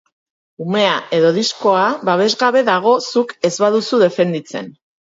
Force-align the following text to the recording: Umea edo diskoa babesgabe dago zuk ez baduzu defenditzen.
Umea 0.63 0.95
edo 1.17 1.29
diskoa 1.35 1.85
babesgabe 2.11 2.67
dago 2.73 2.99
zuk 3.13 3.39
ez 3.51 3.57
baduzu 3.67 4.07
defenditzen. 4.09 4.79